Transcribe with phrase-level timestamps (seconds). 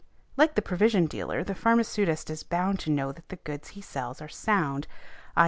[0.35, 4.19] Like the provision dealer, the pharmaceutist is bound to know that the goods he sells
[4.19, 4.87] are sound,
[5.37, 5.39] _i.